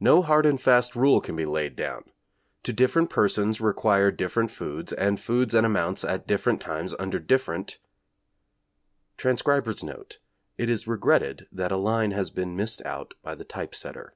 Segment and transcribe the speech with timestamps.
[0.00, 2.10] No hard and fast rule can be laid down
[2.64, 7.78] to different persons require different foods and foods and amounts at different times under different
[8.28, 10.18] ++ |[Transcriber's note:
[10.58, 12.82] It is regretted that a line has been missed
[13.22, 14.14] by the| |typesetter.